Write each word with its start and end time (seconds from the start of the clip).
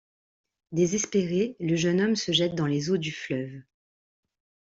Désespéré, 0.71 1.55
le 1.59 1.75
jeune 1.75 2.01
homme 2.01 2.15
se 2.15 2.31
jette 2.31 2.55
dans 2.55 2.65
les 2.65 2.89
eaux 2.89 2.97
du 2.97 3.11
fleuve. 3.11 3.61